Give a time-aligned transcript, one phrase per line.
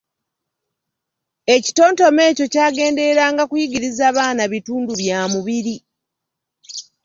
[1.55, 5.75] Ekitontome ekyo kyagendereranga kuyigiriza baana bitundu bya mubiri.